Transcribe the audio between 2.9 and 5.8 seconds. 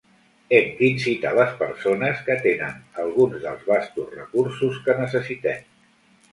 alguns dels vastos recursos que necessitem.